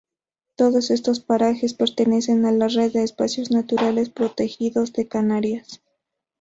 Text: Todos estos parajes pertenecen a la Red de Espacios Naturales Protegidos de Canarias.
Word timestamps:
Todos 0.55 0.89
estos 0.89 1.19
parajes 1.19 1.75
pertenecen 1.75 2.43
a 2.47 2.51
la 2.51 2.69
Red 2.69 2.93
de 2.93 3.03
Espacios 3.03 3.51
Naturales 3.51 4.09
Protegidos 4.09 4.93
de 4.93 5.07
Canarias. 5.07 5.83